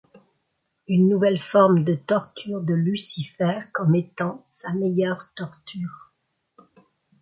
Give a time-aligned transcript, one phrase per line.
[0.87, 6.11] Une nouvelle forme de torture de Lucifer comme étant sa meilleure torture.